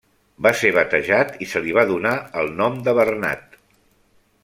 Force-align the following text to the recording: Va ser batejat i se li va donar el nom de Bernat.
Va 0.45 0.51
ser 0.61 0.71
batejat 0.77 1.35
i 1.47 1.49
se 1.53 1.63
li 1.67 1.75
va 1.79 1.83
donar 1.91 2.15
el 2.43 2.53
nom 2.63 2.81
de 2.89 2.97
Bernat. 3.03 3.59